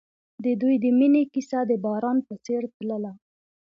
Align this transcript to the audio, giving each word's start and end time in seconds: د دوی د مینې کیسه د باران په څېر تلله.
د 0.43 0.45
دوی 0.61 0.75
د 0.83 0.85
مینې 0.99 1.23
کیسه 1.33 1.59
د 1.69 1.71
باران 1.83 2.17
په 2.27 2.33
څېر 2.45 2.61
تلله. 2.75 3.11